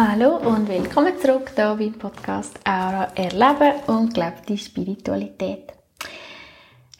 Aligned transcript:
Hallo 0.00 0.36
und 0.36 0.68
willkommen 0.68 1.12
zurück 1.20 1.50
hier 1.56 1.74
beim 1.76 1.92
Podcast 1.92 2.56
Aura 2.64 3.08
Erleben 3.16 3.80
und 3.88 4.14
gelebte 4.14 4.56
Spiritualität. 4.56 5.72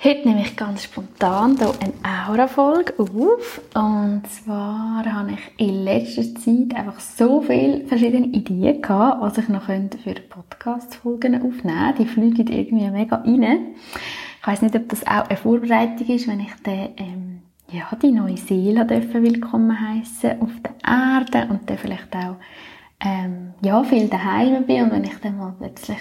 Heute 0.02 0.28
nehme 0.28 0.42
ich 0.42 0.56
ganz 0.56 0.82
spontan 0.82 1.56
hier 1.56 1.72
eine 1.78 1.92
Aura-Folge 2.28 2.94
auf. 2.98 3.60
Und 3.72 4.22
zwar 4.26 5.04
habe 5.04 5.30
ich 5.30 5.64
in 5.64 5.84
letzter 5.84 6.22
Zeit 6.22 6.74
einfach 6.74 6.98
so 6.98 7.40
viele 7.40 7.86
verschiedene 7.86 8.26
Ideen 8.26 8.82
gehabt, 8.82 9.22
was 9.22 9.38
ich 9.38 9.48
noch 9.48 9.66
für 9.66 10.14
Podcast-Folgen 10.28 11.36
aufnehmen 11.36 11.94
könnte. 11.94 12.02
Die 12.02 12.08
fliegen 12.08 12.48
irgendwie 12.48 12.90
mega 12.90 13.14
rein. 13.14 13.76
Ich 14.40 14.46
weiss 14.48 14.60
nicht, 14.60 14.74
ob 14.74 14.88
das 14.88 15.06
auch 15.06 15.28
eine 15.28 15.36
Vorbereitung 15.36 16.08
ist, 16.08 16.26
wenn 16.26 16.40
ich 16.40 16.54
den, 16.66 16.88
ähm, 16.96 17.42
ja, 17.70 17.96
die 18.02 18.10
neue 18.10 18.36
Seele 18.36 18.88
willkommen 18.88 19.88
heißen 19.88 20.42
auf 20.42 20.50
der 20.64 20.74
Erde 20.84 21.46
und 21.48 21.70
dann 21.70 21.78
vielleicht 21.78 22.12
auch 22.16 22.34
ähm, 23.00 23.54
ja, 23.62 23.82
viel 23.84 24.08
daheim 24.08 24.66
bin 24.66 24.84
und 24.84 24.92
wenn 24.92 25.04
ich 25.04 25.18
dann 25.22 25.38
mal 25.38 25.54
plötzlich 25.58 25.98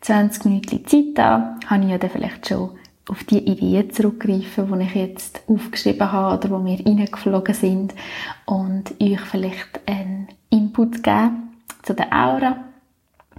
20 0.00 0.44
Minuten 0.46 0.86
Zeit 0.86 1.24
habe, 1.24 1.56
habe 1.66 1.84
ich 1.84 1.90
ja 1.90 1.98
dann 1.98 2.10
vielleicht 2.10 2.48
schon 2.48 2.70
auf 3.08 3.24
die 3.24 3.38
Ideen 3.38 3.90
zurückgreifen, 3.90 4.78
die 4.78 4.84
ich 4.84 4.94
jetzt 4.94 5.42
aufgeschrieben 5.46 6.12
habe 6.12 6.36
oder 6.36 6.58
die 6.58 6.62
mir 6.64 6.86
reingeflogen 6.86 7.54
sind 7.54 7.94
und 8.44 8.94
euch 9.00 9.20
vielleicht 9.20 9.80
einen 9.86 10.28
Input 10.50 11.02
geben 11.02 11.48
zu 11.82 11.94
der 11.94 12.12
Aura. 12.12 12.64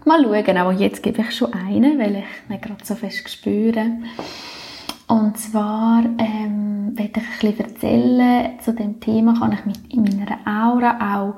Mal 0.05 0.23
schauen, 0.23 0.57
aber 0.57 0.71
jetzt 0.71 1.03
gebe 1.03 1.21
ich 1.21 1.31
schon 1.35 1.53
einen, 1.53 1.99
weil 1.99 2.17
ich 2.17 2.49
nicht 2.49 2.63
gerade 2.63 2.85
so 2.85 2.95
fest 2.95 3.29
spüre. 3.29 3.91
Und 5.07 5.37
zwar 5.37 6.03
ähm, 6.17 6.97
werde 6.97 7.19
ich 7.19 7.43
ein 7.43 7.59
erzählen 7.59 8.59
zu 8.59 8.73
dem 8.73 8.99
Thema, 8.99 9.33
kann 9.37 9.53
ich 9.53 9.65
mit 9.65 9.93
in 9.93 10.03
meiner 10.03 10.39
Aura 10.45 11.17
auch 11.17 11.37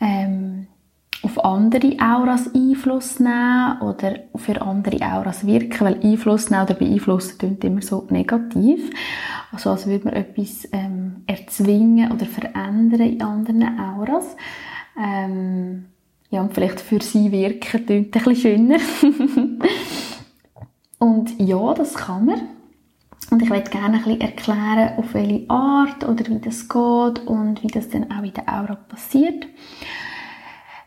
ähm, 0.00 0.66
auf 1.22 1.44
andere 1.44 1.96
Auras 2.00 2.50
Einfluss 2.54 3.20
nehmen 3.20 3.80
oder 3.80 4.16
für 4.34 4.60
andere 4.60 5.00
Auras 5.02 5.46
wirken, 5.46 5.80
weil 5.80 6.00
Einfluss 6.02 6.50
nehmen 6.50 6.64
oder 6.64 6.74
beeinflussen 6.74 7.38
klingt 7.38 7.64
immer 7.64 7.82
so 7.82 8.06
negativ. 8.10 8.90
Also 9.52 9.70
als 9.70 9.86
würde 9.86 10.06
man 10.06 10.14
etwas 10.14 10.68
ähm, 10.72 11.22
erzwingen 11.26 12.10
oder 12.10 12.26
verändern 12.26 13.00
in 13.00 13.22
anderen 13.22 13.78
Auras. 13.78 14.36
Ähm, 15.00 15.86
ja, 16.30 16.40
und 16.40 16.54
vielleicht 16.54 16.80
für 16.80 17.00
sie 17.00 17.30
wirken 17.30 17.60
klingt 17.86 17.90
ein 17.90 18.10
bisschen 18.10 18.36
schöner. 18.36 18.78
und 20.98 21.38
ja, 21.38 21.74
das 21.74 21.94
kann 21.94 22.24
man. 22.26 22.40
Und 23.30 23.42
ich 23.42 23.48
möchte 23.48 23.70
gerne 23.70 23.98
ein 23.98 24.02
bisschen 24.02 24.20
erklären, 24.20 24.98
auf 24.98 25.14
welche 25.14 25.48
Art 25.48 26.04
oder 26.06 26.26
wie 26.26 26.40
das 26.40 26.68
geht 26.68 27.26
und 27.26 27.62
wie 27.62 27.68
das 27.68 27.88
dann 27.88 28.10
auch 28.10 28.22
in 28.24 28.32
der 28.32 28.48
Aura 28.48 28.74
passiert. 28.74 29.46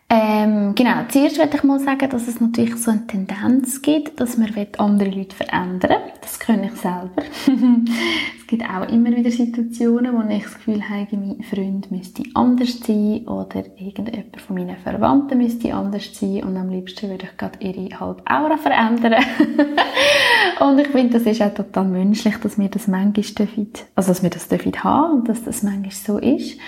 Ähm, 0.07 0.75
genau, 0.75 0.97
zuerst 1.09 1.39
würde 1.39 1.57
ich 1.57 1.63
mal 1.63 1.79
sagen, 1.79 2.07
dass 2.11 2.27
es 2.27 2.39
natürlich 2.39 2.75
so 2.75 2.91
eine 2.91 3.07
Tendenz 3.07 3.81
gibt, 3.81 4.19
dass 4.19 4.37
man 4.37 4.53
andere 4.77 5.09
Leute 5.09 5.35
verändern 5.35 5.97
Das 6.21 6.37
kann 6.39 6.63
ich 6.63 6.73
selber. 6.73 7.23
es 8.37 8.45
gibt 8.45 8.63
auch 8.63 8.87
immer 8.87 9.09
wieder 9.09 9.31
Situationen, 9.31 10.15
wo 10.15 10.21
ich 10.31 10.43
das 10.43 10.53
Gefühl 10.53 10.87
habe, 10.87 11.17
mein 11.17 11.41
Freund 11.41 11.89
müsste 11.89 12.21
anders 12.35 12.79
sein 12.81 13.27
oder 13.27 13.63
irgendjemand 13.77 14.39
von 14.41 14.55
meinen 14.55 14.77
Verwandten 14.77 15.39
müsste 15.39 15.73
anders 15.73 16.07
sein 16.13 16.43
und 16.43 16.55
am 16.55 16.69
liebsten 16.69 17.09
würde 17.09 17.25
ich 17.25 17.37
gerade 17.37 17.57
ihre 17.65 17.99
halbe 17.99 18.57
verändern. 18.59 19.25
und 20.59 20.79
ich 20.79 20.87
finde, 20.89 21.13
das 21.13 21.23
ist 21.23 21.41
auch 21.41 21.53
total 21.55 21.85
menschlich, 21.85 22.37
dass 22.37 22.59
wir 22.59 22.69
das 22.69 22.87
manchmal 22.87 23.25
dürfen, 23.25 23.71
also 23.95 24.09
dass 24.09 24.21
wir 24.21 24.29
das 24.29 24.47
dürfen 24.49 24.83
haben 24.83 25.13
und 25.15 25.29
dass 25.29 25.43
das 25.43 25.63
manchmal 25.63 25.91
so 25.91 26.19
ist. 26.19 26.59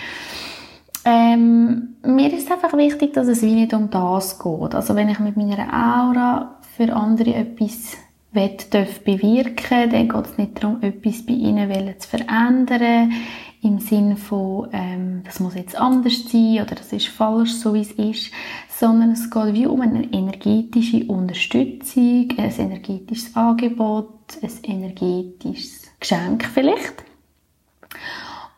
Ähm, 1.10 1.96
mir 2.04 2.34
ist 2.34 2.52
einfach 2.52 2.76
wichtig, 2.78 3.14
dass 3.14 3.30
es 3.30 3.42
wie 3.42 3.54
nicht 3.54 3.74
um 3.74 3.90
das 3.90 4.40
geht. 4.40 4.76
Also 4.76 4.94
wenn 4.94 5.08
ich 5.08 5.20
mit 5.20 5.38
meiner 5.38 5.70
Aura 5.72 6.60
für 6.76 6.94
andere 6.94 7.34
etwas 7.34 7.94
will, 8.34 8.58
darf 8.72 9.00
bewirken, 9.06 9.90
dann 9.90 10.10
geht 10.10 10.26
es 10.26 10.38
nicht 10.38 10.62
darum, 10.62 10.82
etwas 10.82 11.26
bei 11.26 11.32
ihnen 11.32 11.72
zu 11.98 12.10
verändern, 12.10 13.14
im 13.62 13.80
Sinne 13.80 14.18
von, 14.18 14.68
ähm, 14.74 15.22
das 15.24 15.40
muss 15.40 15.56
jetzt 15.56 15.80
anders 15.80 16.30
sein 16.30 16.62
oder 16.62 16.76
das 16.76 16.92
ist 16.92 17.08
falsch, 17.08 17.54
so 17.54 17.74
wie 17.74 17.82
es 17.82 17.92
ist, 17.94 18.32
sondern 18.68 19.12
es 19.12 19.30
geht 19.30 19.54
wie 19.54 19.66
um 19.66 19.80
eine 19.80 20.12
energetische 20.12 21.06
Unterstützung, 21.06 22.34
ein 22.38 22.52
energetisches 22.52 23.34
Angebot, 23.34 24.10
ein 24.42 24.52
energetisches 24.64 25.84
Geschenk 26.02 26.44
vielleicht. 26.54 27.06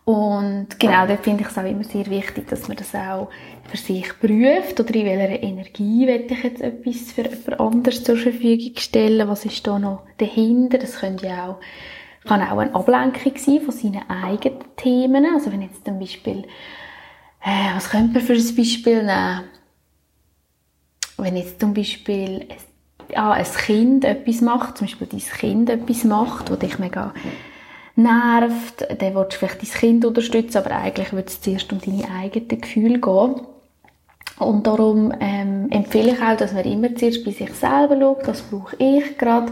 Und 0.10 0.80
genau, 0.80 1.06
dort 1.06 1.24
finde 1.24 1.44
ich 1.44 1.50
es 1.50 1.58
auch 1.60 1.70
immer 1.70 1.84
sehr 1.84 2.08
wichtig, 2.08 2.48
dass 2.48 2.68
man 2.68 2.78
das 2.78 2.96
auch 2.96 3.30
für 3.70 3.78
sich 3.78 4.08
prüft 4.20 4.80
oder 4.80 4.96
in 4.96 5.06
welcher 5.06 5.44
Energie 5.44 6.08
will 6.08 6.26
ich 6.28 6.44
jetzt 6.44 6.62
etwas 6.62 7.12
für 7.12 7.30
jemand 7.30 7.60
anderes 7.60 8.04
zur 8.04 8.18
Verfügung 8.18 8.76
stellen, 8.78 9.28
was 9.28 9.46
ist 9.46 9.68
da 9.68 9.78
noch 9.78 10.02
dahinter, 10.18 10.80
das 10.80 10.96
könnte 10.96 11.28
ja 11.28 11.50
auch, 11.50 11.60
kann 12.28 12.42
auch 12.42 12.58
eine 12.58 12.74
Ablenkung 12.74 13.34
sein 13.36 13.62
von 13.62 13.72
seinen 13.72 14.10
eigenen 14.10 14.64
Themen, 14.78 15.28
also 15.32 15.52
wenn 15.52 15.62
jetzt 15.62 15.86
zum 15.86 16.00
Beispiel, 16.00 16.40
äh, 17.46 17.76
was 17.76 17.92
könnte 17.92 18.14
man 18.14 18.24
für 18.24 18.34
ein 18.34 18.56
Beispiel 18.56 19.04
nehmen? 19.04 19.44
Wenn 21.18 21.38
jetzt 21.38 21.60
zum 21.60 21.76
Beispiel 21.76 22.48
ein, 22.50 23.14
ja, 23.14 23.32
ein 23.32 23.46
Kind 23.46 24.06
etwas 24.06 24.42
macht, 24.42 24.80
zum 24.80 24.88
Beispiel 24.88 25.06
dein 25.06 25.20
Kind 25.20 25.70
etwas 25.70 26.04
macht, 26.04 26.50
wo 26.50 26.56
dich 26.56 26.80
mega 26.80 27.14
nervt, 28.00 28.88
dann 29.02 29.16
willst 29.16 29.34
du 29.34 29.38
vielleicht 29.38 29.62
dein 29.62 29.80
Kind 29.80 30.06
unterstützen, 30.06 30.58
aber 30.58 30.72
eigentlich 30.72 31.14
wird 31.14 31.30
es 31.30 31.42
zuerst 31.42 31.72
um 31.72 31.80
deine 31.80 32.10
eigenen 32.10 32.62
Gefühle 32.62 33.00
gehen. 33.00 33.42
Und 34.40 34.66
darum 34.66 35.14
ähm, 35.20 35.68
empfehle 35.70 36.14
ich 36.14 36.22
auch, 36.22 36.38
dass 36.38 36.54
man 36.54 36.64
immer 36.64 36.96
zuerst 36.96 37.26
bei 37.26 37.32
sich 37.32 37.52
selber 37.54 38.00
schaut, 38.00 38.28
was 38.28 38.42
brauche 38.42 38.76
ich 38.78 39.18
gerade. 39.18 39.52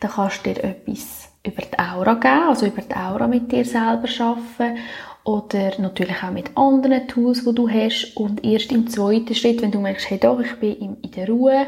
Dann 0.00 0.10
kannst 0.10 0.44
du 0.44 0.52
dir 0.52 0.64
etwas 0.64 1.30
über 1.46 1.62
die 1.62 1.78
Aura 1.78 2.14
geben, 2.14 2.48
also 2.48 2.66
über 2.66 2.82
die 2.82 2.96
Aura 2.96 3.28
mit 3.28 3.52
dir 3.52 3.64
selber 3.64 4.08
arbeiten 4.18 4.78
oder 5.24 5.72
natürlich 5.80 6.22
auch 6.22 6.30
mit 6.30 6.56
anderen 6.56 7.06
Tools, 7.08 7.44
die 7.44 7.54
du 7.54 7.68
hast. 7.68 8.16
Und 8.16 8.44
erst 8.44 8.72
im 8.72 8.88
zweiten 8.88 9.34
Schritt, 9.34 9.62
wenn 9.62 9.70
du 9.70 9.80
merkst, 9.80 10.10
hey 10.10 10.18
doch, 10.18 10.40
ich 10.40 10.54
bin 10.56 10.98
in 11.00 11.10
der 11.12 11.28
Ruhe, 11.28 11.66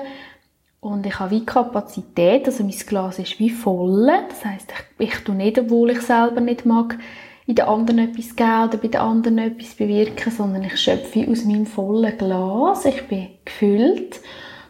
und 0.81 1.06
ich 1.06 1.19
habe 1.19 1.32
wie 1.32 1.44
Kapazität, 1.44 2.47
also 2.47 2.62
mein 2.62 2.72
Glas 2.72 3.19
ist 3.19 3.38
wie 3.38 3.50
voll. 3.50 4.10
Das 4.28 4.44
heisst, 4.44 4.72
ich, 4.98 5.09
ich 5.09 5.25
tue 5.25 5.34
nicht, 5.34 5.59
obwohl 5.59 5.91
ich 5.91 6.03
selber 6.03 6.41
nicht 6.41 6.66
mag, 6.66 6.98
in 7.47 7.54
den 7.54 7.64
anderen 7.66 7.98
etwas 8.00 8.34
geben 8.34 8.64
oder 8.64 8.78
bei 8.78 8.88
den 8.88 9.00
anderen 9.00 9.38
etwas 9.38 9.75
bewirken, 9.75 10.32
sondern 10.32 10.64
ich 10.64 10.76
schöpfe 10.76 11.26
aus 11.28 11.44
meinem 11.44 11.66
vollen 11.66 12.16
Glas. 12.19 12.84
Ich 12.84 13.06
bin 13.06 13.28
gefüllt, 13.44 14.20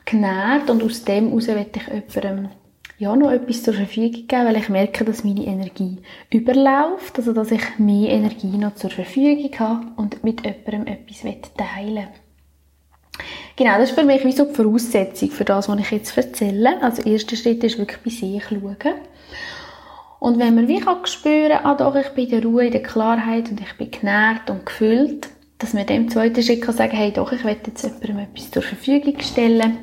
genährt 0.04 0.68
und 0.70 0.82
aus 0.82 1.04
dem 1.04 1.28
heraus 1.28 1.48
will 1.48 1.66
ich 1.74 2.16
jemandem 2.22 2.50
ja, 2.98 3.14
noch 3.14 3.30
etwas 3.30 3.62
zur 3.62 3.74
Verfügung 3.74 4.26
geben, 4.26 4.46
weil 4.46 4.56
ich 4.56 4.68
merke, 4.68 5.04
dass 5.04 5.24
meine 5.24 5.44
Energie 5.44 5.98
überläuft, 6.30 7.18
also 7.18 7.32
dass 7.32 7.50
ich 7.50 7.78
mehr 7.78 8.10
Energie 8.10 8.56
noch 8.56 8.74
zur 8.74 8.90
Verfügung 8.90 9.50
habe 9.58 9.86
und 9.96 10.24
mit 10.24 10.44
jemandem 10.44 10.86
etwas 10.86 11.20
teilen 11.56 11.96
will. 11.96 12.25
Genau, 13.56 13.78
das 13.78 13.90
ist 13.90 13.98
für 13.98 14.04
mich 14.04 14.24
wie 14.24 14.32
so 14.32 14.44
die 14.44 14.54
Voraussetzung 14.54 15.30
für 15.30 15.44
das, 15.44 15.68
was 15.68 15.78
ich 15.78 15.90
jetzt 15.90 16.16
erzähle. 16.16 16.82
Also, 16.82 17.02
der 17.02 17.12
erste 17.12 17.36
Schritt 17.36 17.64
ist 17.64 17.78
wirklich 17.78 17.98
bei 18.02 18.10
sich 18.10 18.44
schauen. 18.44 18.94
Und 20.18 20.38
wenn 20.38 20.54
man 20.54 20.68
wie 20.68 20.80
kann 20.80 21.04
spüren, 21.06 21.60
ah 21.62 21.74
doch, 21.74 21.94
ich 21.94 22.08
bin 22.08 22.24
in 22.24 22.30
der 22.30 22.42
Ruhe, 22.42 22.66
in 22.66 22.72
der 22.72 22.82
Klarheit 22.82 23.50
und 23.50 23.60
ich 23.60 23.72
bin 23.76 23.90
genährt 23.90 24.48
und 24.50 24.66
gefüllt, 24.66 25.28
dass 25.58 25.72
man 25.72 25.86
dem 25.86 26.10
zweiten 26.10 26.42
Schritt 26.42 26.62
kann 26.62 26.74
sagen, 26.74 26.96
hey 26.96 27.12
doch, 27.12 27.32
ich 27.32 27.44
will 27.44 27.56
jetzt 27.64 27.82
jemandem 27.82 28.18
etwas 28.18 28.50
zur 28.50 28.62
Verfügung 28.62 29.20
stellen. 29.20 29.78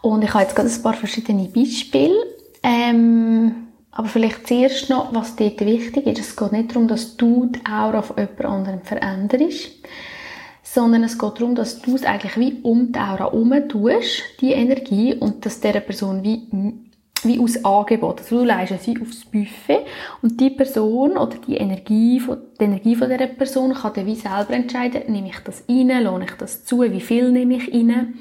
Und 0.00 0.22
ich 0.24 0.34
habe 0.34 0.42
jetzt 0.42 0.56
gerade 0.56 0.68
ein 0.68 0.82
paar 0.82 0.94
verschiedene 0.94 1.48
Beispiele. 1.48 2.14
Ähm, 2.62 3.68
aber 3.90 4.08
vielleicht 4.08 4.46
zuerst 4.46 4.88
noch, 4.88 5.14
was 5.14 5.36
dort 5.36 5.60
wichtig 5.60 6.06
ist. 6.06 6.18
Es 6.18 6.36
geht 6.36 6.52
nicht 6.52 6.70
darum, 6.70 6.88
dass 6.88 7.16
du 7.16 7.46
die 7.46 7.60
Aura 7.66 8.02
von 8.02 8.16
jemand 8.16 8.44
anderem 8.44 8.80
veränderst, 8.82 9.72
sondern 10.74 11.04
es 11.04 11.18
geht 11.18 11.38
darum, 11.38 11.54
dass 11.54 11.82
du 11.82 11.94
es 11.96 12.04
eigentlich 12.04 12.38
wie 12.38 12.60
um 12.62 12.92
die 12.92 12.98
Aura 12.98 13.30
herum 13.30 13.52
tust, 13.68 14.22
die 14.40 14.52
Energie, 14.52 15.14
und 15.14 15.44
dass 15.44 15.60
dieser 15.60 15.80
Person 15.80 16.22
wie, 16.24 16.48
wie 17.24 17.38
aus 17.38 17.62
Angebot, 17.62 18.20
also 18.20 18.38
du 18.38 18.44
leist 18.44 18.72
es 18.72 18.86
wie 18.86 18.98
aufs 18.98 19.26
Buffet, 19.26 19.84
und 20.22 20.40
die 20.40 20.48
Person 20.48 21.18
oder 21.18 21.36
die 21.46 21.56
Energie, 21.56 22.20
von, 22.20 22.38
die 22.58 22.64
Energie 22.64 22.96
von 22.96 23.10
dieser 23.10 23.26
Person 23.26 23.74
kann 23.74 23.92
dann 23.94 24.06
wie 24.06 24.14
selber 24.14 24.50
entscheiden, 24.50 25.12
nehme 25.12 25.28
ich 25.28 25.40
das 25.40 25.62
rein, 25.68 26.02
lohne 26.02 26.24
ich 26.24 26.32
das 26.38 26.64
zu, 26.64 26.80
wie 26.80 27.00
viel 27.00 27.30
nehme 27.30 27.56
ich 27.56 27.70
rein. 27.70 28.14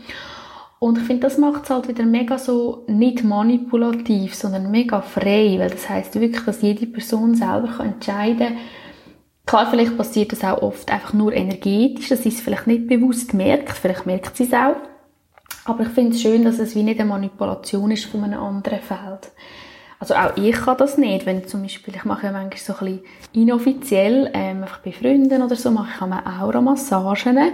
Und 0.79 0.97
ich 0.97 1.03
finde, 1.05 1.21
das 1.21 1.37
macht 1.37 1.63
es 1.63 1.69
halt 1.69 1.87
wieder 1.87 2.05
mega 2.05 2.37
so, 2.37 2.83
nicht 2.87 3.23
manipulativ, 3.23 4.35
sondern 4.35 4.71
mega 4.71 5.01
frei, 5.01 5.55
weil 5.57 5.69
das 5.69 5.87
heißt 5.87 6.19
wirklich, 6.19 6.43
dass 6.43 6.61
jede 6.61 6.87
Person 6.87 7.33
selber 7.35 7.69
kann 7.77 7.93
entscheiden 7.93 8.47
kann, 8.47 8.57
Klar, 9.51 9.69
vielleicht 9.69 9.97
passiert 9.97 10.31
das 10.31 10.45
auch 10.45 10.61
oft 10.61 10.89
einfach 10.89 11.11
nur 11.11 11.33
energetisch, 11.33 12.07
dass 12.07 12.23
sie 12.23 12.29
es 12.29 12.39
vielleicht 12.39 12.67
nicht 12.67 12.87
bewusst 12.87 13.33
merkt, 13.33 13.73
vielleicht 13.73 14.05
merkt 14.05 14.37
sie 14.37 14.45
es 14.45 14.53
auch. 14.53 14.77
Aber 15.65 15.83
ich 15.83 15.89
finde 15.89 16.15
es 16.15 16.21
schön, 16.21 16.45
dass 16.45 16.57
es 16.57 16.73
wie 16.73 16.83
nicht 16.83 17.01
eine 17.01 17.09
Manipulation 17.09 17.91
ist 17.91 18.05
von 18.05 18.23
einem 18.23 18.39
anderen 18.39 18.79
Feld. 18.79 19.29
Also 19.99 20.15
auch 20.15 20.37
ich 20.37 20.55
kann 20.55 20.77
das 20.77 20.97
nicht, 20.97 21.25
wenn 21.25 21.45
zum 21.49 21.63
Beispiel, 21.63 21.93
ich 21.93 22.05
mache 22.05 22.27
ja 22.27 22.31
manchmal 22.31 22.59
so 22.59 22.85
ein 22.85 23.01
bisschen 23.01 23.43
inoffiziell, 23.43 24.31
ähm, 24.33 24.63
einfach 24.63 24.79
bei 24.79 24.93
Freunden 24.93 25.41
oder 25.41 25.57
so, 25.57 25.69
mache 25.69 25.89
ich 25.97 26.01
auch 26.01 26.41
Aura-Massagen. 26.43 27.51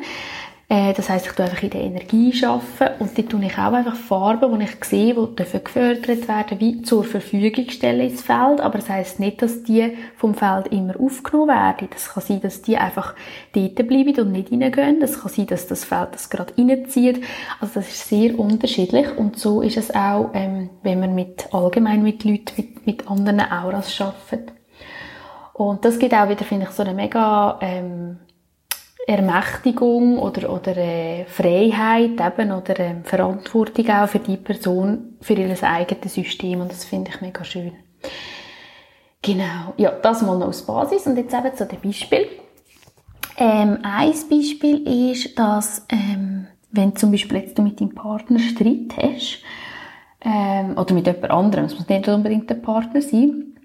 Äh, 0.70 0.94
das 0.94 1.10
heißt, 1.10 1.28
ich 1.28 1.32
tue 1.32 1.46
einfach 1.46 1.64
in 1.64 1.70
der 1.70 1.82
Energie 1.82 2.34
arbeiten 2.46 3.02
und 3.02 3.18
dort 3.18 3.30
tue 3.30 3.46
ich 3.46 3.58
auch 3.58 3.72
einfach 3.72 3.96
Farben, 3.96 4.60
die 4.60 4.66
ich 4.66 4.84
sehe, 4.84 5.14
die 5.16 5.60
gefördert 5.64 6.28
werden, 6.28 6.60
wie 6.60 6.82
zur 6.82 7.06
Verfügung 7.06 7.70
stellen 7.70 8.10
ins 8.10 8.22
Feld. 8.22 8.60
Aber 8.60 8.78
das 8.78 8.90
heißt 8.90 9.22
nicht, 9.22 9.42
dass 9.42 9.64
die 9.64 9.98
vom 10.18 10.36
Feld 10.36 10.68
immer 10.68 11.00
aufgenommen 11.00 11.56
werden. 11.56 11.88
Das 11.92 12.10
kann 12.10 12.24
sein, 12.24 12.42
dass 12.42 12.62
die 12.64 12.78
einfach 12.78 13.16
dort 13.54 13.76
bleiben 13.76 14.20
und 14.20 14.32
nicht 14.34 14.52
reingehen. 14.52 15.00
Das 15.00 15.22
kann 15.22 15.32
sein, 15.32 15.48
dass 15.48 15.68
das 15.68 15.86
Feld 15.86 16.10
das 16.12 16.30
gerade 16.30 16.54
reinzieht. 16.58 17.24
Also 17.62 17.76
das 17.76 17.88
ist 17.88 18.10
sehr 18.10 18.38
unterschiedlich 18.38 19.18
und 19.18 19.40
so 19.40 19.62
ist 19.62 19.78
es 19.78 19.96
auch, 19.96 20.32
ähm, 20.34 20.70
wenn 20.84 21.00
man 21.00 21.16
mit 21.16 21.54
allgemein 21.54 22.04
mit 22.04 22.26
Leuten, 22.26 22.52
mit, 22.58 22.86
mit 22.86 23.10
anderen 23.10 23.40
Auras 23.40 24.02
arbeitet. 24.02 24.52
Und 25.54 25.86
das 25.86 25.98
gibt 25.98 26.14
auch 26.14 26.28
wieder, 26.28 26.44
finde 26.44 26.66
ich, 26.66 26.72
so 26.72 26.84
eine 26.84 26.94
mega 26.94 27.58
ähm, 27.62 28.20
Ermächtigung 29.08 30.20
oder, 30.20 30.52
oder 30.52 30.76
äh, 30.76 31.26
Freiheit 31.26 32.20
eben, 32.20 32.52
oder 32.52 32.80
äh, 32.80 32.96
Verantwortung 33.04 33.90
auch 33.90 34.10
für 34.10 34.20
die 34.20 34.36
Person, 34.36 35.18
für 35.22 35.34
ihr 35.34 35.64
eigenes 35.64 36.14
System 36.14 36.60
und 36.60 36.72
das 36.72 36.84
finde 36.84 37.12
ich 37.14 37.22
mega 37.22 37.44
schön. 37.46 37.72
Genau, 39.22 39.74
ja, 39.78 39.92
das 39.92 40.22
mal 40.22 40.38
noch 40.38 40.48
als 40.48 40.66
Basis 40.66 41.08
und 41.08 41.18
jetzt 41.18 41.34
eben 41.34 41.56
zu 41.56 41.66
dem 41.66 41.80
Beispiel. 41.80 42.28
Ähm, 43.38 43.80
ein 43.82 44.14
Beispiel 44.30 45.12
ist, 45.12 45.40
dass 45.40 45.86
ähm, 45.90 46.48
wenn 46.72 46.96
zum 46.96 47.12
Beispiel 47.12 47.38
jetzt 47.38 47.58
du 47.58 47.62
mit 47.62 47.80
deinem 47.80 47.96
Partner 47.96 48.40
Streit 48.40 48.94
hast, 48.98 49.42
ähm, 50.22 50.78
oder 50.78 50.94
mit 50.94 51.08
jemand 51.08 51.32
anderem, 51.32 51.66
es 51.66 51.78
muss 51.78 51.88
nicht 51.88 52.08
unbedingt 52.10 52.50
der 52.50 52.56
Partner 52.56 53.02
sein, 53.02 53.58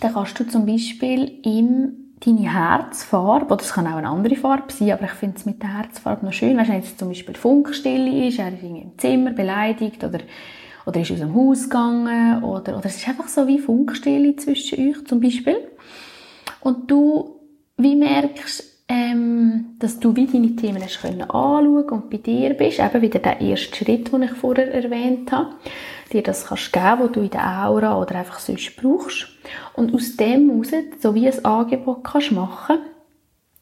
dann 0.00 0.14
kannst 0.14 0.40
du 0.40 0.44
zum 0.44 0.64
Beispiel 0.64 1.40
ihm 1.42 2.03
deine 2.20 2.52
Herzfarbe, 2.52 3.54
oder 3.54 3.62
es 3.62 3.72
kann 3.72 3.86
auch 3.86 3.96
eine 3.96 4.08
andere 4.08 4.36
Farbe 4.36 4.72
sein, 4.72 4.92
aber 4.92 5.04
ich 5.04 5.12
finde 5.12 5.36
es 5.36 5.46
mit 5.46 5.62
der 5.62 5.76
Herzfarbe 5.78 6.24
noch 6.24 6.32
schön, 6.32 6.56
wenn 6.56 6.72
jetzt 6.72 6.98
zum 6.98 7.08
Beispiel 7.08 7.34
Funkstille 7.34 8.28
ist, 8.28 8.38
er 8.38 8.52
ist 8.52 8.62
im 8.62 8.92
Zimmer 8.98 9.32
beleidigt 9.32 10.02
oder, 10.04 10.20
oder 10.86 11.00
ist 11.00 11.10
aus 11.10 11.18
dem 11.18 11.34
Haus 11.34 11.64
gegangen 11.64 12.42
oder, 12.44 12.78
oder 12.78 12.86
es 12.86 12.96
ist 12.96 13.08
einfach 13.08 13.28
so 13.28 13.46
wie 13.46 13.58
Funkstille 13.58 14.36
zwischen 14.36 14.88
euch 14.88 15.06
zum 15.06 15.20
Beispiel. 15.20 15.56
Und 16.60 16.90
du 16.90 17.40
wie 17.76 17.96
merkst, 17.96 18.74
ähm, 18.88 19.76
dass 19.78 19.98
du 19.98 20.14
wie 20.14 20.26
deine 20.26 20.56
Themen 20.56 20.82
hast 20.82 21.00
können 21.00 21.22
anschauen 21.22 21.88
und 21.88 22.10
bei 22.10 22.18
dir 22.18 22.54
bist, 22.54 22.80
eben 22.80 23.02
wieder 23.02 23.18
der 23.18 23.40
erste 23.40 23.76
Schritt, 23.76 24.12
den 24.12 24.22
ich 24.22 24.30
vorher 24.32 24.72
erwähnt 24.72 25.32
habe, 25.32 25.54
dir 26.12 26.22
das 26.22 26.46
kannst 26.46 26.72
geben, 26.72 26.98
was 27.00 27.12
du 27.12 27.20
in 27.20 27.30
der 27.30 27.66
Aura 27.66 28.00
oder 28.00 28.16
einfach 28.16 28.38
sonst 28.38 28.76
brauchst. 28.76 29.28
Und 29.74 29.94
aus 29.94 30.16
dem 30.16 30.50
heraus 30.50 30.72
so 31.00 31.14
wie 31.14 31.28
ein 31.28 31.44
Angebot 31.44 32.04
kannst 32.04 32.32
machen 32.32 32.78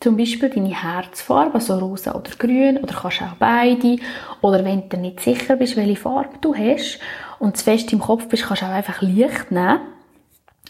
zum 0.02 0.16
Beispiel 0.16 0.48
deine 0.48 0.82
Herzfarbe, 0.82 1.54
also 1.54 1.78
rosa 1.78 2.12
oder 2.12 2.32
grün, 2.36 2.78
oder 2.78 2.92
kannst 2.92 3.22
auch 3.22 3.36
beide. 3.38 3.98
Oder 4.40 4.64
wenn 4.64 4.88
du 4.88 4.96
nicht 4.96 5.20
sicher 5.20 5.56
bist, 5.56 5.76
welche 5.76 5.96
Farbe 5.96 6.38
du 6.40 6.54
hast 6.54 6.98
und 7.38 7.56
zu 7.56 7.64
fest 7.64 7.92
im 7.92 8.00
Kopf 8.00 8.26
bist, 8.26 8.44
kannst 8.44 8.62
du 8.62 8.66
auch 8.66 8.72
einfach 8.72 9.00
Licht 9.00 9.52
nehmen. 9.52 9.80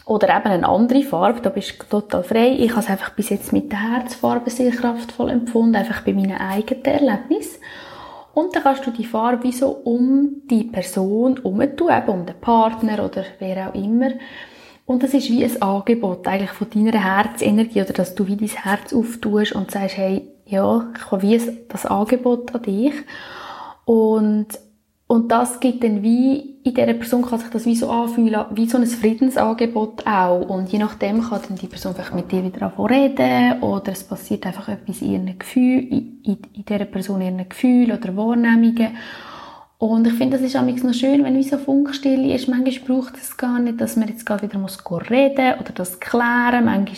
Oder 0.05 0.35
eben 0.35 0.45
eine 0.45 0.67
andere 0.67 1.01
Farbe, 1.01 1.41
da 1.41 1.49
bist 1.49 1.75
du 1.79 1.85
total 1.85 2.23
frei. 2.23 2.51
Ich 2.59 2.71
habe 2.71 2.81
es 2.81 2.89
einfach 2.89 3.11
bis 3.11 3.29
jetzt 3.29 3.53
mit 3.53 3.71
der 3.71 3.81
Herzfarbe 3.81 4.49
sehr 4.49 4.71
kraftvoll 4.71 5.31
empfunden, 5.31 5.75
einfach 5.75 6.01
bei 6.01 6.13
meinen 6.13 6.37
eigenen 6.37 6.85
Erlebnissen. 6.85 7.59
Und 8.33 8.55
dann 8.55 8.63
kannst 8.63 8.85
du 8.85 8.91
die 8.91 9.05
Farbe 9.05 9.51
so 9.51 9.69
um 9.69 10.41
die 10.49 10.63
Person 10.63 11.35
herum 11.35 11.61
eben 11.61 12.07
um 12.07 12.25
den 12.25 12.39
Partner 12.41 13.05
oder 13.05 13.23
wer 13.39 13.69
auch 13.69 13.75
immer. 13.75 14.11
Und 14.85 15.03
das 15.03 15.13
ist 15.13 15.29
wie 15.29 15.45
ein 15.45 15.61
Angebot 15.61 16.27
eigentlich 16.27 16.51
von 16.51 16.69
deiner 16.69 17.01
Herzenergie 17.01 17.81
oder 17.81 17.93
dass 17.93 18.15
du 18.15 18.27
wie 18.27 18.35
dein 18.35 18.49
Herz 18.49 18.93
auftust 18.93 19.53
und 19.53 19.71
sagst, 19.71 19.97
hey, 19.97 20.27
ja, 20.45 20.91
ich 20.95 21.11
habe 21.11 21.21
wie 21.21 21.39
das 21.69 21.85
Angebot 21.85 22.53
an 22.53 22.63
dich. 22.63 22.93
Und 23.85 24.47
und 25.07 25.31
das 25.31 25.59
gibt 25.59 25.83
dann 25.83 26.01
wie, 26.01 26.55
in 26.63 26.73
dieser 26.73 26.93
Person 26.93 27.23
kann 27.23 27.39
sich 27.39 27.49
das 27.49 27.65
wie 27.65 27.75
so 27.75 27.89
anfühlen, 27.89 28.45
wie 28.51 28.67
so 28.67 28.77
ein 28.77 28.85
Friedensangebot 28.85 30.07
auch. 30.07 30.41
Und 30.41 30.71
je 30.71 30.79
nachdem 30.79 31.21
kann 31.21 31.41
dann 31.47 31.57
die 31.57 31.67
Person 31.67 31.93
vielleicht 31.93 32.15
mit 32.15 32.31
dir 32.31 32.43
wieder 32.43 32.63
anfangen 32.63 32.87
reden, 32.87 33.61
oder 33.61 33.91
es 33.91 34.03
passiert 34.03 34.45
einfach 34.45 34.69
etwas 34.69 35.01
in 35.01 35.11
ihren 35.11 35.37
Gefühlen, 35.37 35.89
in, 35.89 36.21
in, 36.23 36.37
in 36.53 36.65
dieser 36.65 36.85
Person 36.85 37.21
ihren 37.21 37.47
Gefühlen 37.47 37.97
oder 37.97 38.15
Wahrnehmungen. 38.15 38.95
Und 39.77 40.07
ich 40.07 40.13
finde, 40.13 40.37
das 40.37 40.47
ist 40.47 40.55
auch 40.55 40.63
noch 40.63 40.93
schön, 40.93 41.25
wenn 41.25 41.35
wie 41.35 41.43
so 41.43 41.57
Funkstille 41.57 42.33
ist. 42.33 42.47
Manchmal 42.47 42.87
braucht 42.87 43.17
es 43.17 43.35
gar 43.35 43.59
nicht, 43.59 43.81
dass 43.81 43.97
man 43.97 44.07
jetzt 44.07 44.25
gerade 44.25 44.43
wieder 44.43 44.57
muss 44.57 44.79
reden 44.89 45.59
oder 45.59 45.73
das 45.75 45.99
klären. 45.99 46.65
Manchmal 46.65 46.95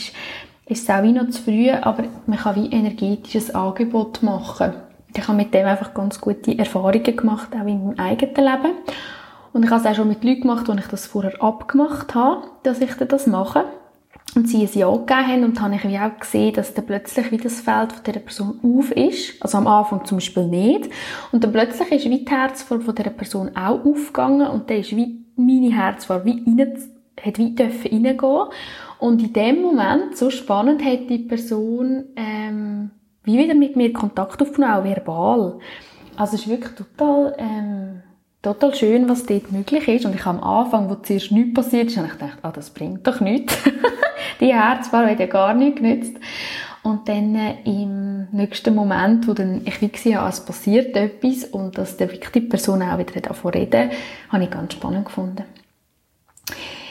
ist 0.68 0.84
es 0.84 0.90
auch 0.90 1.02
wie 1.02 1.12
noch 1.12 1.30
zu 1.30 1.42
früh, 1.42 1.72
aber 1.72 2.04
man 2.28 2.38
kann 2.38 2.56
wie 2.56 2.72
energetisches 2.72 3.54
Angebot 3.56 4.22
machen 4.22 4.74
ich 5.18 5.28
habe 5.28 5.38
mit 5.38 5.54
dem 5.54 5.66
einfach 5.66 5.94
ganz 5.94 6.20
gute 6.20 6.58
Erfahrungen 6.58 7.04
gemacht, 7.16 7.50
auch 7.54 7.66
in 7.66 7.86
meinem 7.86 8.00
eigenen 8.00 8.36
Leben. 8.36 8.74
Und 9.54 9.64
ich 9.64 9.72
habe 9.72 9.82
es 9.82 9.88
auch 9.88 9.96
schon 9.96 10.10
mit 10.10 10.24
Leuten 10.24 10.42
gemacht, 10.42 10.68
wo 10.68 10.74
ich 10.74 10.88
das 10.88 11.08
vorher 11.08 11.42
abgemacht 11.42 12.14
habe, 12.14 12.48
dass 12.64 12.82
ich 12.82 12.94
das 12.96 13.26
mache. 13.26 13.64
Und 14.36 14.50
sie 14.50 14.64
ein 14.64 14.70
Ja 14.74 14.92
gegeben 14.92 15.28
haben 15.28 15.44
und 15.46 15.58
dann 15.58 15.82
habe 15.82 15.94
ich 15.94 16.00
auch 16.00 16.20
gesehen, 16.20 16.54
dass 16.54 16.74
dann 16.74 16.86
plötzlich 16.86 17.32
wie 17.32 17.38
das 17.38 17.62
Feld 17.62 17.94
von 17.94 18.04
dieser 18.04 18.20
Person 18.20 18.60
auf 18.62 18.92
ist. 18.92 19.42
Also 19.42 19.58
am 19.58 19.68
Anfang 19.68 20.04
zum 20.04 20.18
Beispiel 20.18 20.48
nicht. 20.48 20.90
Und 21.32 21.44
dann 21.44 21.54
plötzlich 21.54 21.90
ist 21.92 22.10
wie 22.10 22.26
die 22.26 22.30
Herzfarbe 22.30 22.84
von 22.84 22.96
dieser 22.96 23.12
Person 23.12 23.56
auch 23.56 23.86
aufgegangen 23.86 24.48
und 24.48 24.70
dann 24.70 24.80
ist 24.80 24.96
wie 24.96 25.24
meine 25.38 25.74
Herzfarbe 25.74 26.26
wie 26.26 26.44
rein, 26.46 26.74
hat 27.22 27.38
wie 27.38 27.56
dürfen 27.56 27.92
reingehen. 27.92 28.48
Und 29.00 29.22
in 29.22 29.32
dem 29.32 29.62
Moment, 29.62 30.18
so 30.18 30.30
spannend, 30.30 30.84
hat 30.84 31.10
die 31.10 31.20
Person, 31.20 32.06
ähm, 32.18 32.92
wie 33.26 33.38
wieder 33.38 33.56
mit 33.56 33.76
mir 33.76 33.92
Kontakt 33.94 34.42
aufgenommen, 34.42 34.74
auch 34.74 34.84
verbal. 34.84 35.60
Also 36.16 36.36
es 36.36 36.42
ist 36.42 36.50
wirklich 36.50 36.74
total, 36.76 37.36
ähm, 37.38 38.02
total 38.42 38.74
schön, 38.74 39.10
was 39.10 39.26
dort 39.26 39.52
möglich 39.52 39.88
ist. 39.88 40.06
Und 40.06 40.16
ich 40.16 40.26
am 40.26 40.42
Anfang, 40.44 40.90
wo 40.90 40.96
zuerst 40.96 41.32
nichts 41.32 41.54
passiert 41.54 41.88
ist, 41.88 41.98
habe 41.98 42.08
ich 42.08 42.14
gedacht, 42.14 42.38
ah, 42.42 42.52
das 42.52 42.70
bringt 42.70 43.06
doch 43.06 43.20
nichts. 43.20 43.58
Die 44.40 44.54
Herzwahl 44.54 45.10
hat 45.10 45.20
ja 45.20 45.28
gar 45.28 45.54
nichts 45.54 45.82
genützt. 45.82 46.18
Und 46.84 47.10
dann 47.10 47.34
äh, 47.36 47.56
im 47.66 48.28
nächsten 48.32 48.76
Moment, 48.76 49.28
wo 49.28 49.34
dann 49.34 49.62
ich 49.66 49.82
wie 49.82 49.90
gesehen 49.90 50.20
habe, 50.20 50.30
es 50.30 50.46
passiert 50.46 50.96
etwas 50.96 51.46
und 51.46 51.78
dass 51.80 51.98
der 51.98 52.12
wirklich 52.12 52.32
die 52.32 52.42
Person 52.42 52.84
auch 52.84 53.00
wieder 53.00 53.20
davon 53.22 53.54
reden, 53.54 53.90
habe 54.30 54.44
ich 54.44 54.52
ganz 54.52 54.74
spannend 54.74 55.06
gefunden. 55.06 55.46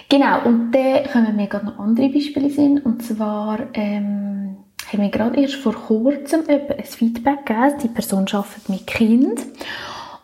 Genau, 0.08 0.44
und 0.44 0.72
dann 0.72 1.04
kommen 1.12 1.36
mir 1.36 1.46
gerade 1.46 1.66
noch 1.66 1.78
andere 1.78 2.08
Beispiele 2.08 2.50
sind. 2.50 2.84
Und 2.84 3.04
zwar, 3.04 3.60
ähm, 3.74 4.56
haben 4.94 5.02
wir 5.02 5.10
gerade 5.10 5.40
erst 5.40 5.56
vor 5.56 5.74
kurzem 5.74 6.42
ein 6.48 6.84
Feedback 6.84 7.46
gegeben. 7.46 7.78
Die 7.82 7.88
Person 7.88 8.26
arbeitet 8.32 8.68
mit 8.68 8.86
Kind. 8.86 9.40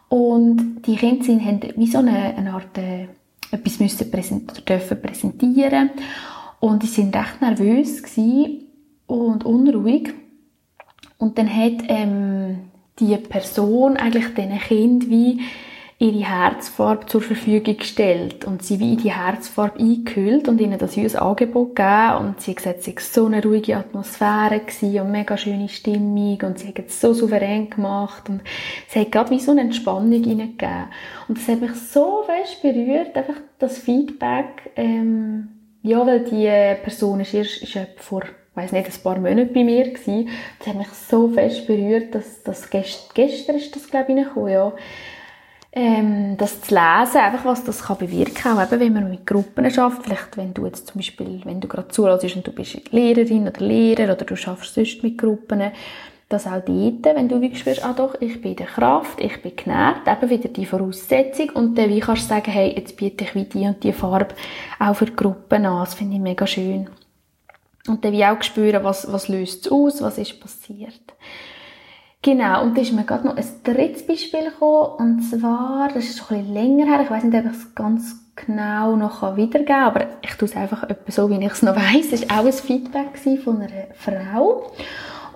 Und 0.09 0.83
die 0.87 0.97
Kinder 0.97 1.25
sind, 1.25 1.45
haben 1.45 1.61
wie 1.76 1.87
so 1.87 1.99
eine, 1.99 2.37
eine 2.37 2.52
Art 2.52 2.76
äh, 2.78 3.06
etwas 3.50 3.78
müssen 3.80 4.11
präsent 4.11 4.68
dürfen 4.68 5.00
präsentieren. 5.00 5.90
Und 6.61 6.83
die 6.83 6.88
sind 6.88 7.14
recht 7.14 7.40
nervös 7.40 8.02
und 9.06 9.45
unruhig. 9.45 10.14
Und 11.18 11.38
dann 11.38 11.54
hat 11.54 11.85
ähm, 11.88 12.71
die 12.99 13.16
Person 13.16 13.97
eigentlich 13.97 14.35
diesen 14.35 14.59
Kind 14.59 15.11
wie 15.11 15.40
ihre 16.00 16.26
Herzfarbe 16.26 17.04
zur 17.07 17.21
Verfügung 17.21 17.76
gestellt. 17.76 18.47
Und 18.47 18.62
sie 18.62 18.80
wie 18.80 18.95
in 18.95 18.99
die 18.99 19.12
Herzfarbe 19.12 19.78
eingehüllt 19.78 20.49
und 20.49 20.59
ihnen 20.59 20.78
das 20.78 20.97
als 20.97 21.14
Angebot 21.14 21.76
gegeben. 21.76 22.16
Und 22.21 22.40
sie 22.40 22.52
hat 22.52 22.57
gesagt, 22.57 22.78
es 22.80 22.87
war 22.87 23.02
so 23.02 23.26
eine 23.26 23.42
ruhige 23.42 23.76
Atmosphäre 23.76 24.62
und 25.02 25.11
mega 25.12 25.37
schöne 25.37 25.69
Stimmung. 25.69 26.40
Und 26.42 26.59
sie 26.59 26.69
hat 26.69 26.78
es 26.78 27.00
so 27.00 27.12
souverän 27.12 27.69
gemacht. 27.69 28.30
Und 28.30 28.40
es 28.88 28.97
hat 28.97 29.12
gerade 29.12 29.30
wie 29.30 29.40
so 29.40 29.50
eine 29.50 29.61
Entspannung 29.61 30.25
hineingegeben. 30.25 30.87
Und 31.28 31.37
das 31.37 31.49
hat 31.49 31.61
mich 31.61 31.75
so 31.75 32.25
fest 32.25 32.62
berührt, 32.62 33.14
einfach 33.14 33.40
das 33.59 33.76
Feedback, 33.76 34.73
ähm, 34.76 35.49
ja, 35.83 36.07
weil 36.07 36.25
die 36.25 36.83
Person 36.83 37.21
ist 37.21 37.35
erst, 37.35 37.62
ist 37.62 37.78
vor 37.97 38.23
weiß 38.54 38.73
nicht, 38.73 38.87
ein 38.87 39.02
paar 39.02 39.19
Monate 39.19 39.47
bei 39.47 39.64
mir 39.64 39.85
gewesen. 39.85 40.28
Das 40.59 40.69
hat 40.69 40.76
mich 40.76 40.88
so 40.88 41.28
fest 41.28 41.66
berührt, 41.66 42.14
dass 42.14 42.42
das 42.42 42.69
gest 42.69 43.14
gestern 43.14 43.57
ist 43.57 43.75
das, 43.76 43.88
glaube 43.88 44.12
ich, 44.12 44.19
reingekommen, 44.19 44.52
ja 44.52 44.73
ähm, 45.73 46.37
das 46.37 46.62
zu 46.62 46.75
lesen, 46.75 47.19
einfach 47.19 47.45
was 47.45 47.65
das 47.65 47.85
kann 47.85 47.99
bewirken 47.99 48.35
kann, 48.35 48.59
auch 48.59 48.73
eben, 48.73 48.81
wenn 48.81 48.93
man 48.95 49.11
mit 49.11 49.27
Gruppen 49.27 49.71
schafft, 49.71 50.03
vielleicht 50.03 50.37
wenn 50.37 50.53
du 50.53 50.67
jetzt 50.67 50.89
zum 50.89 50.99
Beispiel, 50.99 51.41
wenn 51.45 51.61
du 51.61 51.69
gerade 51.69 51.89
zulässt 51.89 52.37
und 52.37 52.47
du 52.47 52.53
bist 52.53 52.93
Lehrerin 52.93 53.47
oder 53.47 53.61
Lehrer 53.61 54.12
oder 54.12 54.25
du 54.25 54.37
schaffst 54.37 54.75
sonst 54.75 55.03
mit 55.03 55.17
Gruppen, 55.19 55.71
dass 56.29 56.47
auch 56.47 56.62
dort, 56.65 57.05
wenn 57.05 57.29
du 57.29 57.41
wirklich 57.41 57.61
spürst, 57.61 57.85
ah 57.85 57.93
doch, 57.93 58.15
ich 58.21 58.41
bin 58.41 58.55
der 58.57 58.67
Kraft, 58.67 59.21
ich 59.21 59.43
bin 59.43 59.57
genährt, 59.57 60.07
eben 60.07 60.31
wieder 60.31 60.49
die 60.49 60.67
Voraussetzung 60.67 61.50
und 61.50 61.77
dann 61.77 61.91
wie 61.91 62.00
kannst 62.00 62.25
du 62.25 62.29
sagen, 62.29 62.50
hey, 62.50 62.73
jetzt 62.77 62.97
biete 62.97 63.25
ich 63.25 63.35
wie 63.35 63.45
die 63.45 63.67
und 63.67 63.83
die 63.83 63.93
Farbe 63.93 64.35
auch 64.79 64.95
für 64.95 65.07
die 65.07 65.17
Gruppen 65.17 65.67
an, 65.67 65.81
das 65.81 65.95
finde 65.95 66.15
ich 66.15 66.21
mega 66.21 66.47
schön. 66.47 66.89
Und 67.89 68.05
dann 68.05 68.12
wie 68.12 68.25
auch 68.25 68.41
spüren, 68.43 68.85
was, 68.85 69.11
was 69.11 69.29
löst 69.29 69.67
es 69.67 69.73
aus, 69.73 70.03
was 70.03 70.19
ist 70.19 70.41
passiert. 70.41 71.00
Genau, 72.23 72.62
und 72.62 72.77
da 72.77 72.83
ist 72.83 72.93
mir 72.93 73.05
gerade 73.05 73.27
noch 73.27 73.37
ein 73.37 73.45
drittes 73.65 74.07
Beispiel 74.07 74.45
gekommen, 74.45 74.91
und 74.99 75.23
zwar, 75.23 75.89
das 75.95 76.05
ist 76.05 76.19
schon 76.19 76.37
ein 76.37 76.43
bisschen 76.43 76.55
länger 76.55 76.87
her, 76.87 77.03
ich 77.03 77.11
weiß 77.11 77.25
nicht, 77.25 77.35
ob 77.35 77.50
ich 77.50 77.59
es 77.59 77.75
ganz 77.75 78.21
genau 78.37 78.97
noch 78.97 79.37
wiedergeben 79.37 79.67
kann, 79.67 79.85
aber 79.85 80.07
ich 80.23 80.35
tue 80.35 80.49
es 80.49 80.57
einfach 80.57 80.83
etwa 80.83 81.11
so, 81.11 81.31
wie 81.31 81.43
ich 81.43 81.53
es 81.53 81.62
noch 81.62 81.77
weiss. 81.95 82.12
Es 82.12 82.29
war 82.29 82.41
auch 82.41 82.47
ein 82.47 82.53
Feedback 82.53 83.19
von 83.43 83.62
einer 83.62 83.71
Frau. 83.95 84.71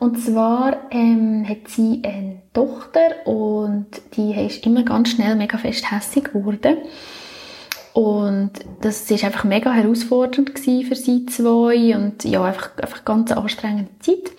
Und 0.00 0.20
zwar 0.20 0.90
ähm, 0.90 1.46
hat 1.48 1.68
sie 1.68 2.02
eine 2.04 2.42
Tochter 2.52 3.26
und 3.26 3.86
die 4.16 4.34
ist 4.34 4.66
immer 4.66 4.82
ganz 4.82 5.10
schnell 5.10 5.36
mega 5.36 5.56
fest 5.56 5.90
hässig 5.90 6.32
geworden. 6.32 6.78
Und 7.94 8.50
das 8.80 9.08
ist 9.10 9.24
einfach 9.24 9.44
mega 9.44 9.72
herausfordernd 9.72 10.50
für 10.58 10.96
sie 10.96 11.26
zwei 11.26 11.96
und 11.96 12.24
ja, 12.24 12.42
einfach, 12.42 12.76
einfach 12.76 13.04
ganz 13.04 13.30
anstrengende 13.30 13.90
Zeit. 14.00 14.32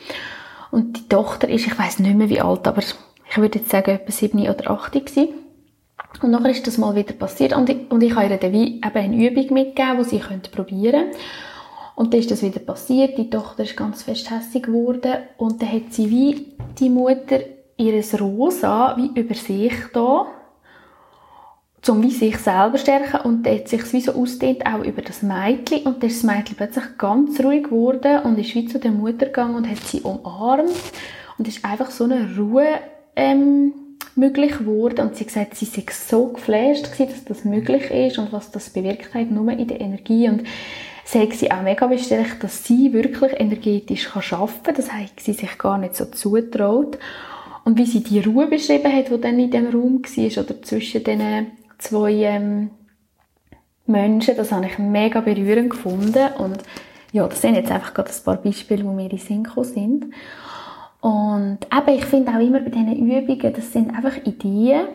Und 0.75 0.98
die 0.98 1.08
Tochter 1.08 1.48
ist, 1.48 1.67
ich 1.67 1.79
weiß 1.79 2.00
nicht 2.00 2.17
mehr 2.17 2.27
wie 2.27 2.41
alt, 2.41 2.67
aber 2.67 2.82
ich 2.82 3.38
würde 3.38 3.60
jetzt 3.60 3.72
sagen 3.72 3.91
etwa 3.91 4.12
sieben 4.12 4.41
oder 4.41 4.72
acht 4.72 4.91
gewesen. 4.91 5.29
Und 6.22 6.32
nachher 6.32 6.50
ist 6.50 6.67
das 6.67 6.77
mal 6.77 6.94
wieder 6.98 7.13
passiert 7.13 7.55
und 7.55 7.70
ich, 7.70 7.89
und 7.89 8.03
ich 8.03 8.13
habe 8.13 8.27
ihr 8.27 8.36
dann 8.36 8.51
wie 8.51 8.75
eben 8.75 8.94
eine 8.94 9.15
Übung 9.15 9.53
mitgegeben, 9.53 10.00
die 10.00 10.03
sie 10.03 10.20
probieren 10.51 11.05
könnte. 11.05 11.17
Und 11.96 12.12
dann 12.12 12.20
ist 12.20 12.29
das 12.29 12.41
wieder 12.41 12.60
passiert, 12.60 13.17
die 13.17 13.29
Tochter 13.29 13.63
ist 13.63 13.77
ganz 13.77 14.03
fest 14.03 14.29
hässlich 14.29 14.63
geworden 14.63 15.13
und 15.38 15.62
dann 15.62 15.72
hat 15.72 15.94
sie 15.94 16.10
wie 16.10 16.58
die 16.77 16.89
Mutter 16.89 17.39
ihres 17.77 18.20
Rosa 18.20 18.98
wie 18.98 19.17
über 19.17 19.34
sich 19.34 19.72
da 19.94 20.27
um 21.89 22.04
wie 22.04 22.12
sich 22.12 22.38
selber 22.38 22.77
stärken 22.77 23.22
und 23.22 23.48
hat 23.48 23.68
sich 23.68 23.92
wie 23.94 24.01
so 24.01 24.13
ausdehnt 24.13 24.65
auch 24.65 24.84
über 24.84 25.01
das 25.01 25.22
Mädchen. 25.22 25.84
Und 25.84 26.01
dann 26.01 26.10
ist 26.10 26.24
das 26.24 26.36
Mädchen 26.36 26.56
plötzlich 26.56 26.98
ganz 26.98 27.39
ruhig 27.39 27.63
geworden 27.63 28.20
und 28.24 28.39
ist 28.39 28.56
wie 28.56 28.65
zu 28.65 28.80
der 28.80 28.92
Mutter 28.92 29.27
gegangen 29.27 29.56
und 29.56 29.70
hat 29.70 29.80
sie 29.80 30.01
umarmt. 30.01 30.72
Und 31.38 31.48
ist 31.48 31.65
einfach 31.65 31.92
so 31.92 32.06
eine 32.06 32.36
Ruhe 32.38 32.68
ähm, 33.15 33.74
möglich 34.15 34.58
geworden. 34.58 35.01
Und 35.01 35.15
sie 35.15 35.25
hat 35.25 35.27
gesagt, 35.27 35.56
sie 35.56 35.65
sei 35.65 35.84
so 35.92 36.27
geflasht 36.27 36.92
gewesen, 36.92 37.10
dass 37.10 37.25
das 37.25 37.46
möglich 37.46 37.92
ist 37.92 38.18
und 38.18 38.32
was 38.32 38.51
das 38.51 38.70
bewirkt 38.70 39.13
hat, 39.13 39.32
nur 39.32 39.51
in 39.51 39.68
der 39.68 39.82
Energie. 39.82 40.30
Und 40.30 40.44
sie 41.04 41.20
hat 41.20 41.34
sie 41.34 41.51
auch 41.51 41.62
mega 41.62 41.88
bestärkt, 41.88 42.44
dass 42.44 42.63
sie 42.63 42.94
wirklich 42.94 43.39
energetisch 43.39 44.10
kann 44.10 44.24
arbeiten 44.32 44.63
kann, 44.63 44.75
das 44.75 44.92
hat 44.92 45.20
sie 45.20 45.34
sich 45.34 45.58
gar 45.58 45.77
nicht 45.77 45.96
so 45.96 46.06
zutraut 46.06 46.98
und 47.65 47.80
wie 47.80 47.86
sie 47.86 48.01
die 48.01 48.20
Ruhe 48.20 48.48
beschrieben 48.48 48.94
hat, 48.94 49.10
die 49.10 49.20
dann 49.20 49.39
in 49.39 49.51
dem 49.51 49.68
Raum 49.68 50.01
war 50.04 50.44
oder 50.44 50.62
zwischen 50.62 51.04
diesen 51.04 51.48
zwei 51.86 52.13
ähm, 52.13 52.72
Menschen, 53.86 54.36
das 54.36 54.51
habe 54.51 54.65
ich 54.65 54.77
mega 54.80 55.22
berührend 55.22 55.70
gefunden 55.70 56.27
und 56.38 56.58
ja, 57.12 57.27
das 57.27 57.42
sind 57.42 57.56
jetzt 57.56 57.72
einfach 57.72 57.94
gerade 57.94 58.10
ein 58.10 58.24
paar 58.25 58.38
Beispiele, 58.38 58.84
die 58.84 58.89
mir 58.89 59.12
in 59.12 59.18
Sinn 59.18 59.48
sind. 59.62 60.06
Und 61.00 61.60
eben, 61.72 61.98
ich 61.98 62.06
finde 62.06 62.32
auch 62.32 62.39
immer 62.39 62.60
bei 62.60 62.70
diesen 62.70 63.08
Übungen, 63.08 63.54
das 63.54 63.72
sind 63.72 63.96
einfach 63.96 64.18
Ideen 64.25 64.88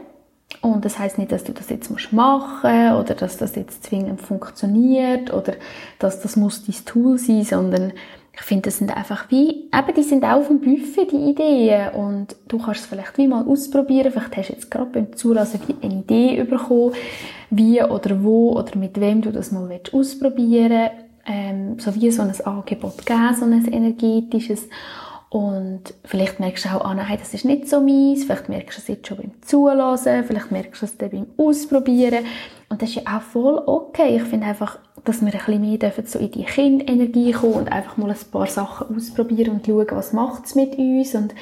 und 0.60 0.84
das 0.84 0.98
heißt 0.98 1.18
nicht, 1.18 1.30
dass 1.30 1.44
du 1.44 1.52
das 1.52 1.70
jetzt 1.70 1.90
machen 2.12 2.88
musst 2.92 3.00
oder 3.00 3.14
dass 3.14 3.36
das 3.36 3.54
jetzt 3.54 3.84
zwingend 3.84 4.20
funktioniert 4.20 5.32
oder 5.32 5.54
dass 5.98 6.20
das 6.20 6.36
muss 6.36 6.66
dein 6.66 6.84
Tool 6.84 7.16
sein, 7.16 7.44
sondern 7.44 7.92
ich 8.32 8.42
finde, 8.42 8.62
das 8.62 8.78
sind 8.78 8.96
einfach 8.96 9.30
wie, 9.30 9.68
eben, 9.72 9.94
die 9.96 10.02
sind 10.02 10.24
auch 10.24 10.38
auf 10.38 10.48
dem 10.48 10.60
Buffet, 10.60 11.06
die 11.10 11.30
Ideen. 11.30 11.90
Und 11.94 12.36
du 12.48 12.58
kannst 12.58 12.80
es 12.80 12.86
vielleicht 12.86 13.18
wie 13.18 13.28
mal 13.28 13.44
ausprobieren. 13.44 14.12
Vielleicht 14.12 14.36
hast 14.36 14.48
du 14.48 14.52
jetzt 14.54 14.70
gerade 14.70 14.90
beim 14.90 15.16
Zulassen 15.16 15.60
wie 15.66 15.84
eine 15.84 16.00
Idee 16.00 16.42
bekommen, 16.44 16.94
wie 17.50 17.82
oder 17.82 18.22
wo 18.22 18.52
oder 18.52 18.76
mit 18.76 19.00
wem 19.00 19.20
du 19.20 19.32
das 19.32 19.52
mal 19.52 19.80
ausprobieren 19.92 20.70
willst. 20.70 21.10
Ähm, 21.26 21.78
so 21.78 21.94
wie 21.94 22.10
so 22.10 22.22
ein 22.22 22.32
Angebot 22.44 23.04
geben, 23.04 23.34
so 23.38 23.44
ein 23.44 23.66
energetisches. 23.72 24.68
Und 25.28 25.94
vielleicht 26.04 26.40
merkst 26.40 26.64
du 26.64 26.70
auch, 26.70 26.84
ah 26.84 26.94
nein, 26.94 27.18
das 27.20 27.34
ist 27.34 27.44
nicht 27.44 27.68
so 27.68 27.80
meins. 27.80 28.24
Vielleicht 28.24 28.48
merkst 28.48 28.78
du 28.78 28.82
es 28.82 28.88
jetzt 28.88 29.06
schon 29.06 29.18
beim 29.18 29.32
Zulassen. 29.42 30.24
Vielleicht 30.24 30.50
merkst 30.50 30.82
du 30.82 30.86
es 30.86 30.96
dann 30.96 31.10
beim 31.10 31.26
Ausprobieren. 31.36 32.24
Und 32.70 32.80
das 32.80 32.90
ist 32.90 32.94
ja 33.04 33.16
auch 33.16 33.20
voll 33.20 33.60
okay. 33.66 34.16
Ich 34.16 34.22
finde 34.22 34.46
einfach, 34.46 34.78
dass 35.04 35.20
wir 35.20 35.32
ein 35.32 35.38
bisschen 35.38 35.60
mehr 35.60 35.76
dürfen 35.76 36.06
so 36.06 36.18
in 36.20 36.30
die 36.30 36.44
Kindenergie 36.44 37.32
kommen 37.32 37.54
und 37.54 37.72
einfach 37.72 37.96
mal 37.96 38.10
ein 38.10 38.30
paar 38.30 38.46
Sachen 38.46 38.96
ausprobieren 38.96 39.54
und 39.54 39.66
schauen, 39.66 39.86
was 39.90 40.12
macht 40.12 40.46
es 40.46 40.54
mit 40.54 40.78
uns. 40.78 41.14
Und 41.16 41.34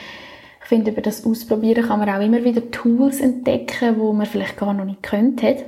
ich 0.60 0.66
finde, 0.66 0.90
über 0.90 1.02
das 1.02 1.26
Ausprobieren 1.26 1.86
kann 1.86 2.00
man 2.00 2.08
auch 2.08 2.20
immer 2.20 2.42
wieder 2.44 2.70
Tools 2.70 3.20
entdecken, 3.20 3.98
wo 3.98 4.12
man 4.12 4.26
vielleicht 4.26 4.56
gar 4.56 4.72
noch 4.72 4.86
nicht 4.86 5.02
kennt 5.02 5.42
hat. 5.42 5.64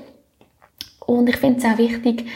Und 1.07 1.29
ich 1.29 1.37
finde 1.37 1.59
es 1.59 1.65
auch 1.65 1.79
wichtig, 1.79 2.27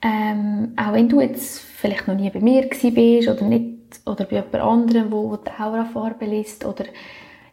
ähm, 0.00 0.72
auch 0.76 0.92
wenn 0.92 1.08
du 1.08 1.20
jetzt 1.20 1.58
vielleicht 1.60 2.06
noch 2.06 2.14
nie 2.14 2.30
bei 2.30 2.40
mir 2.40 2.68
gewesen 2.68 2.94
bist 2.94 3.28
oder 3.28 3.42
nicht 3.42 3.66
oder 4.06 4.24
bei 4.24 4.36
jemand 4.36 4.54
anderem, 4.54 5.10
wo, 5.10 5.30
wo 5.30 5.36
die 5.36 5.50
Aurafarbe 5.50 6.26
liest 6.26 6.64
oder 6.64 6.84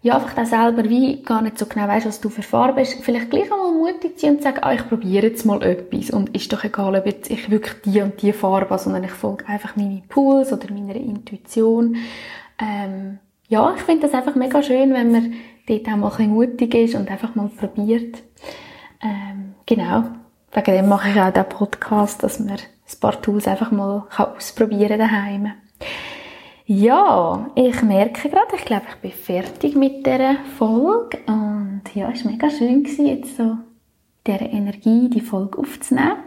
ja, 0.05 0.17
einfach 0.17 0.35
da 0.35 0.45
selber 0.45 0.87
wie 0.87 1.23
gar 1.23 1.41
nicht 1.41 1.57
so 1.57 1.65
genau 1.65 1.87
weißt, 1.87 2.05
was 2.05 2.21
du 2.21 2.29
für 2.29 2.43
Farbe 2.43 2.81
hast, 2.81 3.03
vielleicht 3.03 3.31
gleich 3.31 3.51
einmal 3.51 3.71
mutig 3.71 4.19
sein 4.19 4.35
und 4.35 4.43
sagen, 4.43 4.59
ah, 4.61 4.71
ich 4.71 4.87
probiere 4.87 5.25
jetzt 5.25 5.47
mal 5.47 5.63
etwas 5.63 6.11
und 6.11 6.29
ist 6.35 6.53
doch 6.53 6.63
egal, 6.63 6.95
ob 6.95 7.07
jetzt 7.07 7.31
ich 7.31 7.49
wirklich 7.49 7.73
die 7.81 8.01
und 8.01 8.21
die 8.21 8.31
Farbe 8.31 8.69
habe, 8.69 8.77
sondern 8.77 9.03
ich 9.03 9.09
folge 9.09 9.47
einfach 9.47 9.75
meinem 9.75 10.03
Impuls 10.03 10.53
oder 10.53 10.71
meiner 10.71 10.93
Intuition. 10.93 11.95
Ähm, 12.61 13.17
ja, 13.47 13.73
ich 13.75 13.81
finde 13.81 14.03
das 14.03 14.13
einfach 14.13 14.35
mega 14.35 14.61
schön, 14.61 14.93
wenn 14.93 15.11
man 15.11 15.33
dort 15.67 15.87
auch 15.87 15.95
mal 15.95 16.11
ein 16.11 16.17
bisschen 16.17 16.33
mutig 16.35 16.75
ist 16.75 16.93
und 16.93 17.09
einfach 17.09 17.33
mal 17.33 17.49
probiert. 17.49 18.21
Ähm, 19.01 19.55
genau. 19.65 20.03
Wegen 20.53 20.71
dem 20.71 20.87
mache 20.87 21.09
ich 21.09 21.19
auch 21.19 21.33
den 21.33 21.49
Podcast, 21.49 22.21
dass 22.21 22.39
man 22.39 22.57
ein 22.57 22.99
paar 23.01 23.19
Tools 23.23 23.47
einfach 23.47 23.71
mal 23.71 24.05
ausprobieren 24.15 24.99
kann 24.99 24.99
daheim. 24.99 25.51
Ja, 26.67 27.51
ich 27.53 27.83
merke 27.83 28.27
gerade, 28.27 28.55
ich 28.55 28.65
glaube, 28.65 28.85
ich 28.89 28.95
bin 28.95 29.11
fertig 29.11 29.75
mit 29.75 30.03
dieser 30.03 30.35
Folge. 30.57 31.19
Und 31.27 31.83
ja, 31.93 32.09
es 32.09 32.25
war 32.25 32.31
mega 32.31 32.49
schön, 32.49 32.83
jetzt 32.83 33.37
so 33.37 33.57
dieser 34.25 34.41
Energie 34.41 35.07
die 35.07 35.21
Folge 35.21 35.59
aufzunehmen. 35.59 36.17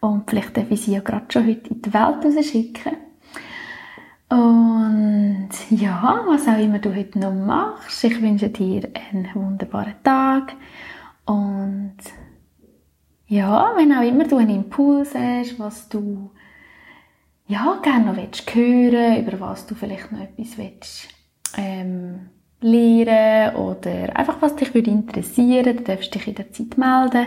Und 0.00 0.28
vielleicht 0.28 0.58
darf 0.58 0.70
ich 0.70 0.82
sie 0.82 0.92
ja 0.92 1.00
gerade 1.00 1.24
schon 1.30 1.46
heute 1.46 1.70
in 1.70 1.80
die 1.80 1.94
Welt 1.94 2.22
rausschicken. 2.22 2.92
Und 4.28 5.50
ja, 5.70 6.22
was 6.26 6.48
auch 6.48 6.58
immer 6.58 6.78
du 6.78 6.94
heute 6.94 7.18
noch 7.18 7.32
machst, 7.32 8.04
ich 8.04 8.20
wünsche 8.20 8.50
dir 8.50 8.90
einen 9.10 9.28
wunderbaren 9.32 9.94
Tag. 10.02 10.52
Und 11.24 11.96
ja, 13.26 13.72
wenn 13.76 13.92
auch 13.94 14.02
immer 14.02 14.24
du 14.24 14.36
einen 14.36 14.56
Impuls 14.56 15.14
hast, 15.14 15.58
was 15.58 15.88
du 15.88 16.30
ja, 17.46 17.78
gerne 17.82 18.06
noch 18.06 18.16
willst 18.16 18.54
hören 18.54 19.26
über 19.26 19.40
was 19.40 19.66
du 19.66 19.74
vielleicht 19.74 20.12
noch 20.12 20.20
etwas 20.20 20.56
willst, 20.58 21.08
ähm, 21.56 22.30
lernen 22.60 23.56
oder 23.56 24.16
einfach 24.16 24.40
was 24.40 24.56
dich 24.56 24.74
würde 24.74 24.90
interessieren, 24.90 25.64
dann 25.64 25.84
darfst 25.84 26.14
du 26.14 26.18
dich 26.18 26.28
in 26.28 26.34
der 26.36 26.52
Zeit 26.52 26.78
melden, 26.78 27.26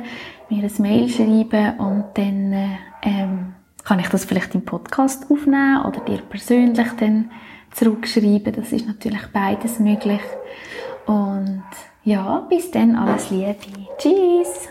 mir 0.49 0.63
ein 0.63 0.81
Mail 0.81 1.09
schreiben 1.09 1.79
und 1.79 2.05
dann 2.15 2.77
ähm, 3.03 3.53
kann 3.83 3.99
ich 3.99 4.07
das 4.07 4.25
vielleicht 4.25 4.55
im 4.55 4.65
Podcast 4.65 5.29
aufnehmen 5.29 5.85
oder 5.85 5.99
dir 6.01 6.19
persönlich 6.21 6.87
dann 6.99 7.31
zurückschreiben. 7.71 8.53
Das 8.53 8.71
ist 8.71 8.87
natürlich 8.87 9.27
beides 9.31 9.79
möglich. 9.79 10.21
Und 11.05 11.63
ja, 12.03 12.39
bis 12.49 12.71
dann 12.71 12.95
alles 12.95 13.29
Liebe. 13.29 13.55
Tschüss! 13.97 14.69